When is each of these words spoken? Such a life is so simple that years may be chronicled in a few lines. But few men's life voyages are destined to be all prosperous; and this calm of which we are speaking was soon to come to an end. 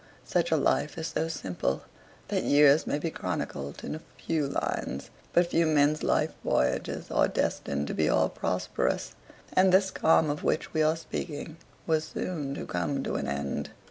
Such 0.25 0.49
a 0.49 0.57
life 0.57 0.97
is 0.97 1.09
so 1.09 1.27
simple 1.27 1.83
that 2.29 2.41
years 2.43 2.87
may 2.87 2.97
be 2.97 3.11
chronicled 3.11 3.83
in 3.83 3.93
a 3.93 4.01
few 4.17 4.47
lines. 4.47 5.11
But 5.31 5.51
few 5.51 5.67
men's 5.67 6.01
life 6.01 6.33
voyages 6.43 7.11
are 7.11 7.27
destined 7.27 7.85
to 7.85 7.93
be 7.93 8.09
all 8.09 8.27
prosperous; 8.29 9.13
and 9.53 9.71
this 9.71 9.91
calm 9.91 10.31
of 10.31 10.43
which 10.43 10.73
we 10.73 10.81
are 10.81 10.95
speaking 10.97 11.57
was 11.85 12.03
soon 12.03 12.55
to 12.55 12.65
come 12.65 13.03
to 13.03 13.13
an 13.13 13.27
end. 13.27 13.69